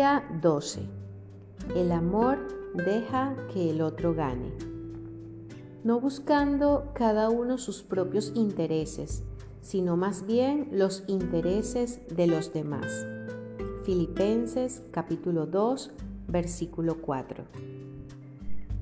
Día 0.00 0.24
12. 0.40 0.80
El 1.76 1.92
amor 1.92 2.38
deja 2.72 3.36
que 3.52 3.68
el 3.68 3.82
otro 3.82 4.14
gane. 4.14 4.50
No 5.84 6.00
buscando 6.00 6.90
cada 6.94 7.28
uno 7.28 7.58
sus 7.58 7.82
propios 7.82 8.32
intereses, 8.34 9.24
sino 9.60 9.98
más 9.98 10.26
bien 10.26 10.70
los 10.72 11.04
intereses 11.06 12.00
de 12.08 12.26
los 12.26 12.54
demás. 12.54 13.06
Filipenses 13.84 14.82
capítulo 14.90 15.44
2, 15.44 15.92
versículo 16.28 17.02
4. 17.02 17.44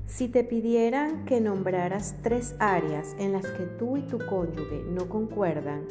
Si 0.05 0.29
te 0.29 0.45
pidieran 0.45 1.25
que 1.25 1.41
nombraras 1.41 2.15
tres 2.23 2.55
áreas 2.59 3.13
en 3.19 3.33
las 3.33 3.45
que 3.45 3.65
tú 3.65 3.97
y 3.97 4.03
tu 4.03 4.19
cónyuge 4.19 4.85
no 4.89 5.09
concuerdan, 5.09 5.85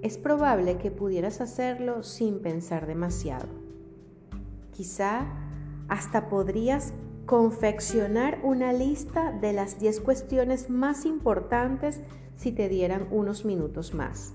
es 0.00 0.16
probable 0.16 0.78
que 0.78 0.90
pudieras 0.90 1.42
hacerlo 1.42 2.02
sin 2.02 2.40
pensar 2.40 2.86
demasiado. 2.86 3.59
Quizá 4.80 5.26
hasta 5.88 6.30
podrías 6.30 6.94
confeccionar 7.26 8.40
una 8.42 8.72
lista 8.72 9.30
de 9.30 9.52
las 9.52 9.78
10 9.78 10.00
cuestiones 10.00 10.70
más 10.70 11.04
importantes 11.04 12.00
si 12.36 12.50
te 12.50 12.70
dieran 12.70 13.06
unos 13.10 13.44
minutos 13.44 13.92
más. 13.92 14.32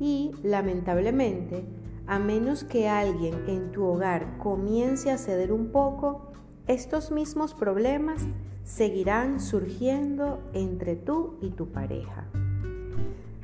Y, 0.00 0.30
lamentablemente, 0.42 1.62
a 2.06 2.18
menos 2.18 2.64
que 2.64 2.88
alguien 2.88 3.34
en 3.46 3.70
tu 3.70 3.84
hogar 3.84 4.38
comience 4.38 5.10
a 5.10 5.18
ceder 5.18 5.52
un 5.52 5.72
poco, 5.72 6.32
estos 6.66 7.10
mismos 7.10 7.52
problemas 7.52 8.22
seguirán 8.62 9.40
surgiendo 9.40 10.40
entre 10.54 10.96
tú 10.96 11.36
y 11.42 11.50
tu 11.50 11.68
pareja. 11.68 12.24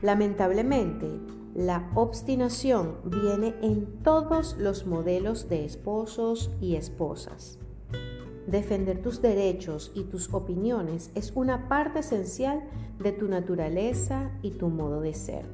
Lamentablemente, 0.01 1.21
la 1.61 1.91
obstinación 1.95 2.97
viene 3.05 3.55
en 3.61 4.03
todos 4.03 4.57
los 4.59 4.87
modelos 4.87 5.51
de 5.51 5.67
esposos 5.67 6.51
y 6.59 6.77
esposas. 6.77 7.59
Defender 8.47 9.03
tus 9.03 9.21
derechos 9.21 9.93
y 9.95 10.05
tus 10.05 10.33
opiniones 10.33 11.11
es 11.15 11.33
una 11.35 11.69
parte 11.69 11.99
esencial 11.99 12.63
de 12.99 13.13
tu 13.13 13.29
naturaleza 13.29 14.31
y 14.41 14.53
tu 14.53 14.71
modo 14.71 15.03
de 15.03 15.13
ser. 15.13 15.45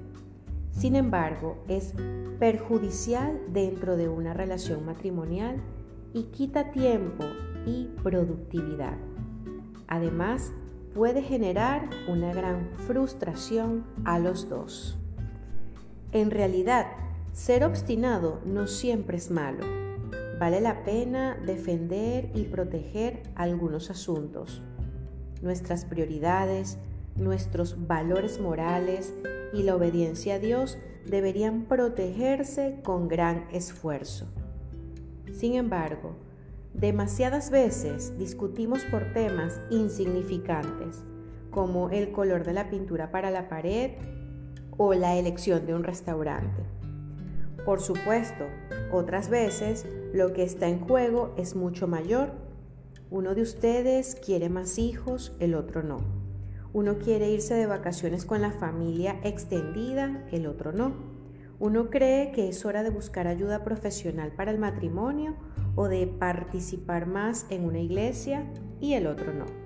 Sin 0.71 0.95
embargo, 0.95 1.57
es 1.67 1.93
perjudicial 2.39 3.43
dentro 3.49 3.97
de 3.97 4.09
una 4.09 4.33
relación 4.33 4.87
matrimonial 4.87 5.61
y 6.15 6.25
quita 6.25 6.71
tiempo 6.71 7.25
y 7.67 7.89
productividad. 8.05 8.97
Además, 9.89 10.53
puede 10.95 11.21
generar 11.23 11.91
una 12.07 12.33
gran 12.33 12.71
frustración 12.87 13.85
a 14.05 14.21
los 14.21 14.49
dos. 14.49 15.01
En 16.17 16.31
realidad, 16.31 16.87
ser 17.35 17.63
obstinado 17.63 18.41
no 18.47 18.69
siempre 18.69 19.19
es 19.19 19.31
malo. 19.31 19.67
Vale 20.41 20.63
la 20.63 20.83
pena 20.83 21.37
defender 21.45 22.31
y 22.35 22.45
proteger 22.45 23.23
algunos 23.35 23.91
asuntos. 23.91 24.63
Nuestras 25.43 25.85
prioridades, 25.85 26.79
nuestros 27.17 27.87
valores 27.87 28.41
morales 28.41 29.13
y 29.53 29.63
la 29.65 29.77
obediencia 29.77 30.37
a 30.37 30.39
Dios 30.39 30.79
deberían 31.05 31.67
protegerse 31.67 32.81
con 32.83 33.09
gran 33.09 33.47
esfuerzo. 33.53 34.27
Sin 35.35 35.55
embargo, 35.55 36.17
demasiadas 36.73 37.51
veces 37.51 38.17
discutimos 38.17 38.85
por 38.85 39.13
temas 39.13 39.61
insignificantes, 39.69 41.05
como 41.51 41.91
el 41.91 42.11
color 42.11 42.45
de 42.45 42.55
la 42.55 42.71
pintura 42.71 43.11
para 43.11 43.31
la 43.31 43.51
pared 43.51 43.91
o 44.77 44.95
la 44.95 45.17
elección 45.17 45.67
de 45.67 45.75
un 45.75 45.85
restaurante. 45.85 46.63
Por 47.65 47.81
supuesto, 47.81 48.45
otras 48.93 49.29
veces 49.29 49.87
lo 50.13 50.33
que 50.33 50.45
está 50.45 50.69
en 50.69 50.81
juego 50.81 51.35
es 51.37 51.57
mucho 51.57 51.89
mayor. 51.89 52.31
Uno 53.11 53.35
de 53.35 53.43
ustedes 53.43 54.15
quiere 54.15 54.49
más 54.49 54.79
hijos, 54.79 55.35
el 55.41 55.55
otro 55.55 55.83
no. 55.83 55.99
Uno 56.73 56.99
quiere 56.99 57.31
irse 57.31 57.55
de 57.55 57.67
vacaciones 57.67 58.25
con 58.25 58.43
la 58.43 58.53
familia 58.53 59.19
extendida, 59.25 60.25
el 60.31 60.47
otro 60.47 60.73
no. 60.73 60.93
Uno 61.59 61.89
cree 61.89 62.33
que 62.33 62.49
es 62.49 62.65
hora 62.67 62.83
de 62.83 62.91
buscar 62.91 63.27
ayuda 63.27 63.65
profesional 63.65 64.33
para 64.33 64.51
el 64.51 64.59
matrimonio 64.59 65.35
o 65.75 65.89
de 65.89 66.07
participar 66.07 67.07
más 67.07 67.47
en 67.49 67.65
una 67.65 67.81
iglesia 67.81 68.45
y 68.81 68.93
el 68.93 69.07
otro 69.07 69.33
no. 69.33 69.66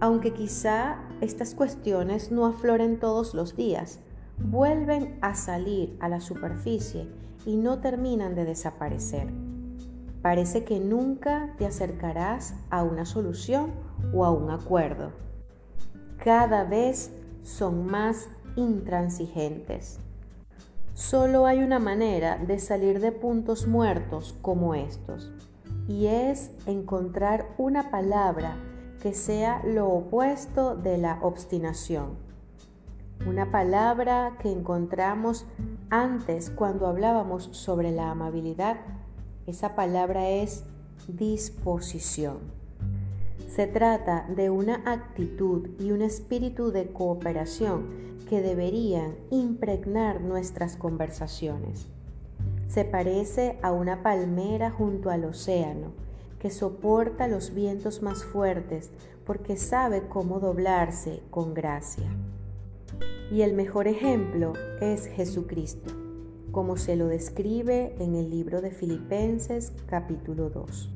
Aunque 0.00 0.32
quizá 0.32 0.98
estas 1.20 1.54
cuestiones 1.54 2.30
no 2.30 2.46
afloren 2.46 3.00
todos 3.00 3.34
los 3.34 3.56
días, 3.56 3.98
vuelven 4.38 5.18
a 5.22 5.34
salir 5.34 5.96
a 6.00 6.08
la 6.08 6.20
superficie 6.20 7.08
y 7.44 7.56
no 7.56 7.80
terminan 7.80 8.36
de 8.36 8.44
desaparecer. 8.44 9.28
Parece 10.22 10.64
que 10.64 10.78
nunca 10.78 11.54
te 11.58 11.66
acercarás 11.66 12.54
a 12.70 12.84
una 12.84 13.04
solución 13.04 13.72
o 14.14 14.24
a 14.24 14.30
un 14.30 14.50
acuerdo. 14.50 15.10
Cada 16.22 16.62
vez 16.62 17.10
son 17.42 17.86
más 17.86 18.28
intransigentes. 18.54 19.98
Solo 20.94 21.46
hay 21.46 21.62
una 21.62 21.78
manera 21.78 22.38
de 22.38 22.58
salir 22.58 23.00
de 23.00 23.12
puntos 23.12 23.66
muertos 23.66 24.36
como 24.42 24.74
estos, 24.74 25.32
y 25.88 26.06
es 26.06 26.50
encontrar 26.66 27.46
una 27.56 27.90
palabra 27.90 28.56
que 29.00 29.14
sea 29.14 29.62
lo 29.64 29.88
opuesto 29.88 30.74
de 30.76 30.98
la 30.98 31.18
obstinación. 31.22 32.16
Una 33.26 33.50
palabra 33.50 34.36
que 34.40 34.50
encontramos 34.50 35.46
antes 35.90 36.50
cuando 36.50 36.86
hablábamos 36.86 37.48
sobre 37.52 37.90
la 37.90 38.10
amabilidad. 38.10 38.76
Esa 39.46 39.74
palabra 39.74 40.28
es 40.28 40.64
disposición. 41.08 42.38
Se 43.48 43.66
trata 43.66 44.26
de 44.28 44.50
una 44.50 44.82
actitud 44.84 45.68
y 45.80 45.90
un 45.90 46.02
espíritu 46.02 46.70
de 46.70 46.92
cooperación 46.92 47.86
que 48.28 48.40
deberían 48.42 49.16
impregnar 49.30 50.20
nuestras 50.20 50.76
conversaciones. 50.76 51.88
Se 52.68 52.84
parece 52.84 53.58
a 53.62 53.72
una 53.72 54.02
palmera 54.02 54.70
junto 54.70 55.10
al 55.10 55.24
océano, 55.24 55.92
que 56.38 56.50
soporta 56.50 57.28
los 57.28 57.54
vientos 57.54 58.02
más 58.02 58.24
fuertes 58.24 58.90
porque 59.24 59.56
sabe 59.56 60.08
cómo 60.08 60.40
doblarse 60.40 61.22
con 61.30 61.54
gracia. 61.54 62.08
Y 63.30 63.42
el 63.42 63.54
mejor 63.54 63.88
ejemplo 63.88 64.52
es 64.80 65.06
Jesucristo, 65.06 65.92
como 66.50 66.76
se 66.76 66.96
lo 66.96 67.06
describe 67.06 67.94
en 67.98 68.14
el 68.14 68.30
libro 68.30 68.60
de 68.62 68.70
Filipenses 68.70 69.72
capítulo 69.86 70.48
2. 70.50 70.90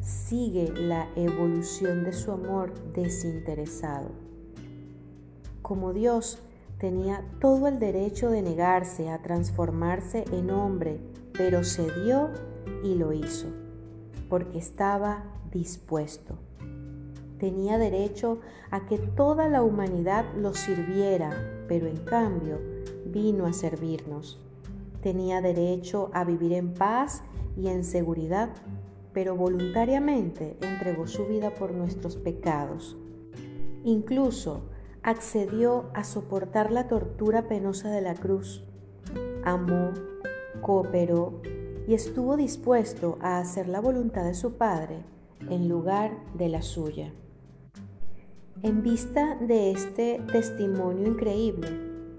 Sigue 0.00 0.72
la 0.72 1.08
evolución 1.16 2.04
de 2.04 2.12
su 2.12 2.32
amor 2.32 2.72
desinteresado 2.92 4.26
como 5.66 5.92
Dios 5.92 6.38
tenía 6.78 7.24
todo 7.40 7.66
el 7.66 7.80
derecho 7.80 8.30
de 8.30 8.40
negarse 8.40 9.10
a 9.10 9.20
transformarse 9.20 10.24
en 10.30 10.50
hombre, 10.50 11.00
pero 11.32 11.64
cedió 11.64 12.30
y 12.84 12.94
lo 12.94 13.12
hizo, 13.12 13.48
porque 14.28 14.58
estaba 14.58 15.24
dispuesto. 15.50 16.38
Tenía 17.38 17.78
derecho 17.78 18.40
a 18.70 18.86
que 18.86 18.98
toda 18.98 19.48
la 19.48 19.62
humanidad 19.62 20.24
lo 20.36 20.54
sirviera, 20.54 21.30
pero 21.68 21.86
en 21.86 21.98
cambio 21.98 22.58
vino 23.04 23.46
a 23.46 23.52
servirnos. 23.52 24.40
Tenía 25.02 25.40
derecho 25.40 26.10
a 26.14 26.24
vivir 26.24 26.52
en 26.54 26.72
paz 26.72 27.22
y 27.56 27.68
en 27.68 27.84
seguridad, 27.84 28.50
pero 29.12 29.36
voluntariamente 29.36 30.56
entregó 30.62 31.06
su 31.06 31.26
vida 31.26 31.54
por 31.54 31.72
nuestros 31.72 32.16
pecados. 32.16 32.96
Incluso 33.84 34.62
accedió 35.02 35.90
a 35.94 36.02
soportar 36.04 36.72
la 36.72 36.88
tortura 36.88 37.46
penosa 37.46 37.90
de 37.90 38.00
la 38.00 38.14
cruz. 38.14 38.64
Amó, 39.44 39.92
cooperó 40.60 41.40
y 41.88 41.94
estuvo 41.94 42.36
dispuesto 42.36 43.18
a 43.20 43.38
hacer 43.38 43.68
la 43.68 43.80
voluntad 43.80 44.24
de 44.24 44.34
su 44.34 44.54
Padre 44.54 45.04
en 45.48 45.68
lugar 45.68 46.16
de 46.34 46.48
la 46.48 46.62
suya. 46.62 47.12
En 48.62 48.82
vista 48.82 49.36
de 49.36 49.70
este 49.70 50.20
testimonio 50.32 51.06
increíble, 51.06 51.68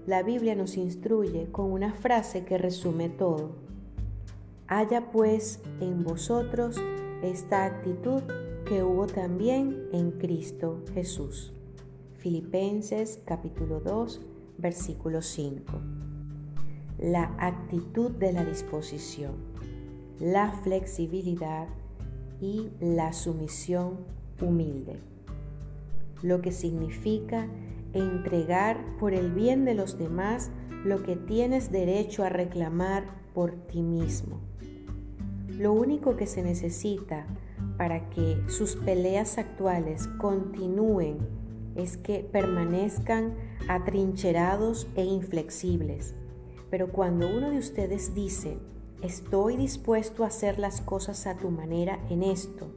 la 0.06 0.22
Biblia 0.22 0.54
nos 0.54 0.76
instruye 0.76 1.50
con 1.50 1.70
una 1.72 1.92
frase 1.92 2.44
que 2.44 2.56
resume 2.56 3.08
todo. 3.08 3.56
Haya 4.68 5.10
pues 5.10 5.60
en 5.80 6.04
vosotros 6.04 6.76
esta 7.22 7.64
actitud 7.64 8.22
que 8.64 8.82
hubo 8.82 9.06
también 9.06 9.88
en 9.92 10.12
Cristo 10.12 10.82
Jesús. 10.94 11.52
Filipenses 12.18 13.20
capítulo 13.24 13.80
2, 13.80 14.20
versículo 14.58 15.22
5. 15.22 15.72
La 16.98 17.34
actitud 17.38 18.10
de 18.10 18.32
la 18.32 18.44
disposición, 18.44 19.36
la 20.20 20.52
flexibilidad 20.52 21.68
y 22.40 22.68
la 22.80 23.12
sumisión 23.12 23.98
humilde, 24.40 24.96
lo 26.22 26.40
que 26.40 26.52
significa 26.52 27.46
entregar 27.92 28.78
por 28.98 29.14
el 29.14 29.32
bien 29.32 29.64
de 29.64 29.74
los 29.74 29.98
demás 29.98 30.50
lo 30.84 31.02
que 31.02 31.16
tienes 31.16 31.72
derecho 31.72 32.24
a 32.24 32.28
reclamar 32.28 33.04
por 33.34 33.52
ti 33.52 33.82
mismo. 33.82 34.38
Lo 35.48 35.72
único 35.72 36.16
que 36.16 36.26
se 36.26 36.42
necesita 36.42 37.26
para 37.76 38.10
que 38.10 38.40
sus 38.48 38.76
peleas 38.76 39.38
actuales 39.38 40.06
continúen 40.18 41.18
es 41.74 41.96
que 41.96 42.20
permanezcan 42.20 43.34
atrincherados 43.68 44.88
e 44.96 45.04
inflexibles. 45.04 46.14
Pero 46.70 46.92
cuando 46.92 47.28
uno 47.28 47.50
de 47.50 47.58
ustedes 47.58 48.14
dice, 48.14 48.58
estoy 49.02 49.56
dispuesto 49.56 50.24
a 50.24 50.28
hacer 50.28 50.58
las 50.58 50.80
cosas 50.80 51.26
a 51.26 51.36
tu 51.36 51.50
manera 51.50 51.98
en 52.10 52.22
esto, 52.22 52.68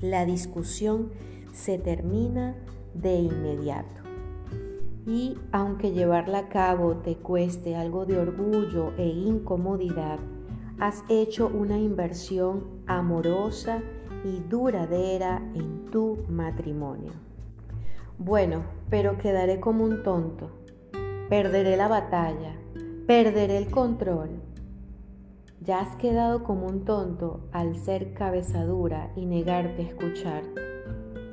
la 0.00 0.24
discusión 0.24 1.10
se 1.52 1.78
termina 1.78 2.54
de 2.94 3.16
inmediato. 3.16 4.02
Y 5.06 5.38
aunque 5.52 5.92
llevarla 5.92 6.38
a 6.38 6.48
cabo 6.48 6.96
te 6.96 7.16
cueste 7.16 7.76
algo 7.76 8.04
de 8.04 8.18
orgullo 8.18 8.92
e 8.98 9.06
incomodidad, 9.06 10.18
has 10.78 11.02
hecho 11.08 11.48
una 11.48 11.78
inversión 11.78 12.82
amorosa 12.86 13.82
y 14.24 14.40
duradera 14.48 15.42
en 15.54 15.86
tu 15.86 16.18
matrimonio. 16.28 17.12
Bueno, 18.18 18.64
pero 18.90 19.16
quedaré 19.18 19.60
como 19.60 19.84
un 19.84 20.02
tonto. 20.02 20.50
Perderé 21.28 21.76
la 21.76 21.88
batalla, 21.88 22.56
perderé 23.06 23.58
el 23.58 23.70
control. 23.70 24.30
Ya 25.60 25.80
has 25.80 25.96
quedado 25.96 26.44
como 26.44 26.66
un 26.66 26.84
tonto 26.84 27.40
al 27.52 27.76
ser 27.76 28.14
cabezadura 28.14 29.12
y 29.16 29.26
negarte 29.26 29.82
a 29.82 29.88
escuchar. 29.88 30.44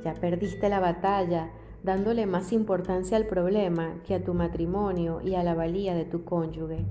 Ya 0.04 0.14
perdiste 0.14 0.68
la 0.68 0.80
batalla 0.80 1.50
dándole 1.82 2.26
más 2.26 2.52
importancia 2.52 3.16
al 3.16 3.26
problema 3.26 4.02
que 4.04 4.14
a 4.14 4.24
tu 4.24 4.34
matrimonio 4.34 5.20
y 5.22 5.34
a 5.36 5.44
la 5.44 5.54
valía 5.54 5.94
de 5.94 6.04
tu 6.04 6.24
cónyuge. 6.24 6.84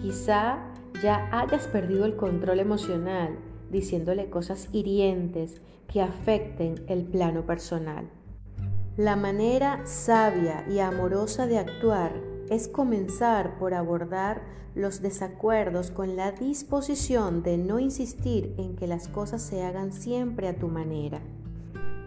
Quizá 0.00 0.72
ya 1.02 1.28
hayas 1.32 1.66
perdido 1.66 2.04
el 2.04 2.16
control 2.16 2.60
emocional 2.60 3.36
diciéndole 3.70 4.30
cosas 4.30 4.68
hirientes 4.72 5.60
que 5.88 6.00
afecten 6.00 6.76
el 6.86 7.04
plano 7.04 7.44
personal. 7.44 8.08
La 8.96 9.16
manera 9.16 9.84
sabia 9.84 10.64
y 10.70 10.78
amorosa 10.78 11.46
de 11.46 11.58
actuar 11.58 12.12
es 12.50 12.68
comenzar 12.68 13.58
por 13.58 13.74
abordar 13.74 14.42
los 14.74 15.00
desacuerdos 15.00 15.90
con 15.90 16.16
la 16.16 16.32
disposición 16.32 17.42
de 17.42 17.56
no 17.58 17.78
insistir 17.78 18.54
en 18.58 18.76
que 18.76 18.86
las 18.86 19.08
cosas 19.08 19.42
se 19.42 19.62
hagan 19.62 19.92
siempre 19.92 20.48
a 20.48 20.58
tu 20.58 20.68
manera. 20.68 21.20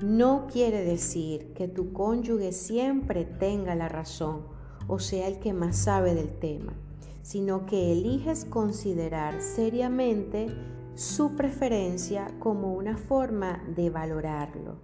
No 0.01 0.47
quiere 0.51 0.83
decir 0.83 1.53
que 1.53 1.67
tu 1.67 1.93
cónyuge 1.93 2.51
siempre 2.51 3.25
tenga 3.25 3.75
la 3.75 3.89
razón 3.89 4.59
o 4.89 4.97
sea 4.97 5.27
el 5.27 5.39
que 5.39 5.53
más 5.53 5.77
sabe 5.77 6.15
del 6.15 6.29
tema, 6.29 6.73
sino 7.21 7.65
que 7.65 7.91
eliges 7.91 8.43
considerar 8.43 9.39
seriamente 9.39 10.47
su 10.95 11.35
preferencia 11.35 12.27
como 12.39 12.73
una 12.73 12.97
forma 12.97 13.63
de 13.75 13.89
valorarlo. 13.89 14.77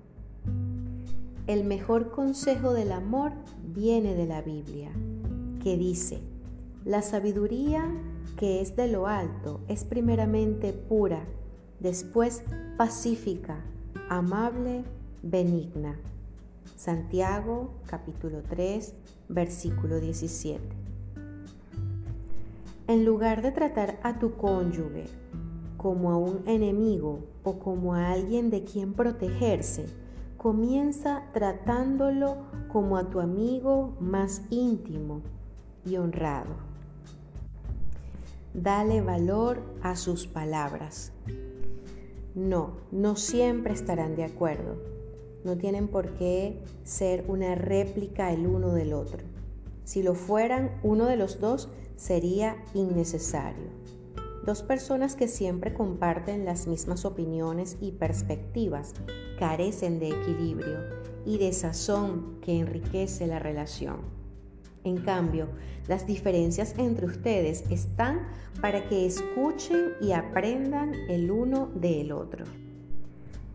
El 1.48 1.66
mejor 1.66 2.12
consejo 2.12 2.74
del 2.74 2.92
amor 2.92 3.34
viene 3.64 4.14
de 4.14 4.28
la 4.28 4.42
Biblia, 4.42 4.92
que 5.66 5.78
dice, 5.78 6.20
la 6.86 7.02
sabiduría 7.02 7.84
que 8.38 8.62
es 8.62 8.76
de 8.76 8.88
lo 8.88 9.08
alto 9.08 9.62
es 9.68 9.84
primeramente 9.84 10.74
pura, 10.74 11.26
después 11.80 12.44
pacífica, 12.78 13.66
amable, 14.08 14.84
benigna. 15.24 16.00
Santiago 16.76 17.72
capítulo 17.88 18.44
3 18.48 18.94
versículo 19.28 20.00
17. 20.00 20.62
En 22.88 23.04
lugar 23.04 23.42
de 23.42 23.52
tratar 23.52 24.00
a 24.04 24.20
tu 24.20 24.36
cónyuge 24.36 25.06
como 25.78 26.12
a 26.12 26.18
un 26.18 26.44
enemigo 26.46 27.22
o 27.44 27.58
como 27.58 27.96
a 27.96 28.12
alguien 28.12 28.52
de 28.52 28.66
quien 28.66 28.94
protegerse, 28.94 29.88
comienza 30.38 31.24
tratándolo 31.34 32.38
como 32.72 32.98
a 32.98 33.10
tu 33.10 33.20
amigo 33.20 33.96
más 34.00 34.44
íntimo 34.52 35.24
y 35.86 35.98
honrado. 35.98 36.56
Dale 38.54 39.02
valor 39.02 39.62
a 39.82 39.96
sus 39.96 40.28
palabras. 40.28 41.12
No, 42.34 42.78
no 42.92 43.16
siempre 43.16 43.74
estarán 43.74 44.16
de 44.16 44.24
acuerdo 44.26 44.96
no 45.46 45.56
tienen 45.58 45.88
por 45.88 46.10
qué 46.18 46.60
ser 46.84 47.24
una 47.28 47.56
réplica 47.56 48.34
el 48.34 48.48
uno 48.48 48.74
del 48.74 48.94
otro. 48.94 49.24
Si 49.86 50.02
lo 50.02 50.16
fueran, 50.16 50.72
uno 50.84 51.06
de 51.06 51.16
los 51.16 51.40
dos 51.40 51.70
sería 51.96 52.58
innecesario. 52.74 53.70
Dos 54.44 54.64
personas 54.64 55.16
que 55.16 55.28
siempre 55.28 55.74
comparten 55.74 56.46
las 56.46 56.68
mismas 56.68 57.06
opiniones 57.06 57.78
y 57.80 57.92
perspectivas 57.92 58.94
carecen 59.40 60.00
de 60.00 60.10
equilibrio 60.10 60.80
y 61.26 61.38
de 61.38 61.54
sazón 61.54 62.40
que 62.42 62.60
enriquece 62.60 63.28
la 63.28 63.40
relación. 63.40 64.15
En 64.86 64.98
cambio, 64.98 65.48
las 65.88 66.06
diferencias 66.06 66.76
entre 66.78 67.08
ustedes 67.08 67.64
están 67.72 68.28
para 68.62 68.88
que 68.88 69.08
escuchen 69.08 69.94
y 70.00 70.12
aprendan 70.12 70.94
el 71.10 71.32
uno 71.32 71.70
del 71.74 72.12
otro. 72.12 72.46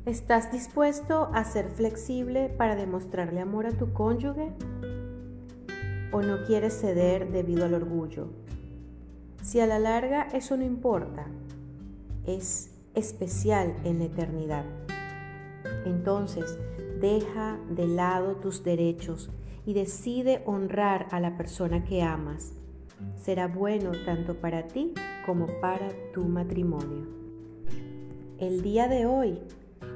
¿Estás 0.06 0.50
dispuesto 0.50 1.31
a 1.32 1.44
ser 1.44 1.71
flexible 1.71 2.49
para 2.49 2.75
demostrarle 2.75 3.41
amor 3.41 3.67
a 3.67 3.71
tu 3.71 3.93
cónyuge? 3.93 4.50
¿O 6.11 6.21
no 6.21 6.44
quieres 6.47 6.81
ceder 6.81 7.31
debido 7.31 7.65
al 7.65 7.75
orgullo? 7.75 8.27
Si 9.41 9.61
a 9.61 9.69
la 9.69 9.79
larga 9.79 10.27
eso 10.32 10.56
no 10.56 10.65
importa, 10.65 11.27
es 12.27 12.73
especial 12.94 13.73
en 13.85 14.00
la 14.00 14.06
eternidad. 14.06 14.65
Entonces, 15.85 16.59
deja 17.00 17.56
de 17.71 17.87
lado 17.87 18.35
tus 18.37 18.65
derechos 18.65 19.31
y 19.66 19.74
decide 19.74 20.42
honrar 20.46 21.06
a 21.10 21.20
la 21.20 21.36
persona 21.36 21.84
que 21.84 22.02
amas. 22.02 22.54
Será 23.16 23.46
bueno 23.46 23.92
tanto 24.04 24.40
para 24.40 24.66
ti 24.66 24.94
como 25.26 25.46
para 25.60 25.88
tu 26.12 26.24
matrimonio. 26.24 27.06
El 28.38 28.62
día 28.62 28.88
de 28.88 29.06
hoy 29.06 29.40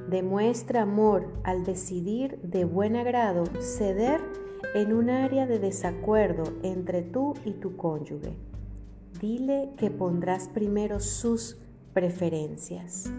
Demuestra 0.09 0.83
amor 0.83 1.25
al 1.43 1.63
decidir 1.63 2.37
de 2.43 2.63
buen 2.63 2.95
agrado 2.95 3.45
ceder 3.59 4.21
en 4.75 4.93
un 4.93 5.09
área 5.09 5.47
de 5.47 5.57
desacuerdo 5.57 6.43
entre 6.61 7.01
tú 7.01 7.33
y 7.43 7.53
tu 7.53 7.75
cónyuge. 7.75 8.37
Dile 9.19 9.71
que 9.77 9.89
pondrás 9.89 10.47
primero 10.47 10.99
sus 10.99 11.57
preferencias. 11.93 13.11